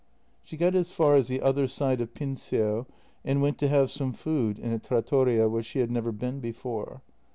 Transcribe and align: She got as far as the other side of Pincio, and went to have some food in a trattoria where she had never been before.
She 0.43 0.57
got 0.57 0.73
as 0.73 0.91
far 0.91 1.13
as 1.15 1.27
the 1.27 1.43
other 1.43 1.67
side 1.67 2.01
of 2.01 2.15
Pincio, 2.15 2.87
and 3.23 3.39
went 3.39 3.59
to 3.59 3.67
have 3.67 3.91
some 3.91 4.13
food 4.13 4.57
in 4.57 4.71
a 4.71 4.79
trattoria 4.79 5.47
where 5.47 5.61
she 5.61 5.77
had 5.77 5.91
never 5.91 6.11
been 6.11 6.39
before. 6.39 7.03